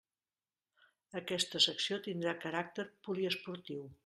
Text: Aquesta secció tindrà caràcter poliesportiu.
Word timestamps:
Aquesta 1.21 1.61
secció 1.67 2.01
tindrà 2.09 2.35
caràcter 2.47 2.91
poliesportiu. 3.11 3.91